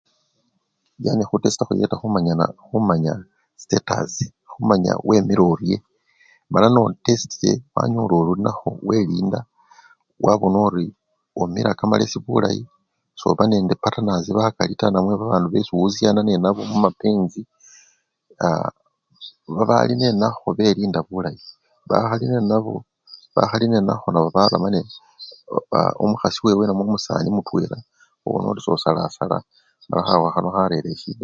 Yani 1.05 1.23
khutesta 1.27 1.63
khuyeta 1.67 1.95
khumanyana! 2.01 2.45
khumanya 2.67 3.13
sitetasi, 3.61 4.25
khumanya 4.51 4.91
wemile 5.07 5.43
orye 5.53 5.77
mala 6.51 6.67
notesitile 6.75 7.51
wanyola 7.75 8.13
olinakho 8.21 8.69
welinda 8.87 9.39
wabona 10.25 10.57
ori 10.67 10.85
omila 11.41 11.71
kamalesi 11.79 12.17
bulayi, 12.25 12.61
soba 13.21 13.43
nende 13.49 13.73
patanasi 13.83 14.29
bakali 14.37 14.73
taa 14.79 14.93
namwe 14.93 15.13
babandu 15.19 15.47
besi 15.53 15.71
owusiyana 15.73 16.21
nenabo 16.25 16.61
mumapensi, 16.71 17.41
aa! 18.45 18.69
babali 19.55 19.93
nenakho 20.01 20.47
belinda 20.57 20.99
bulayi, 21.09 21.41
bakhali 21.89 22.25
nenabwo! 22.31 22.77
bakhali 23.35 23.65
nenakho 23.71 24.07
nabo 24.11 24.29
barama 24.35 24.67
ne! 24.73 24.81
o! 25.55 25.57
omukhasi 26.03 26.39
wewe 26.45 26.63
namwe 26.65 26.83
omusani 26.87 27.29
mutwela 27.37 27.77
khubona 28.21 28.45
ori 28.49 28.61
sosalasala 28.65 29.37
mala 29.87 30.01
khawukha 30.07 30.33
khano 30.33 30.49
kharera 30.55 30.89
esyida 30.93 31.13
taa. 31.13 31.19